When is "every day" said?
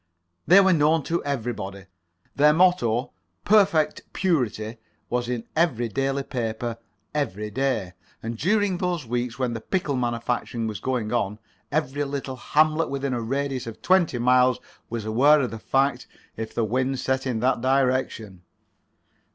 7.13-7.93